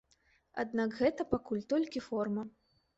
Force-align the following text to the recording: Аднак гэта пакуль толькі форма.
Аднак 0.63 0.97
гэта 1.03 1.29
пакуль 1.37 1.65
толькі 1.77 2.07
форма. 2.09 2.51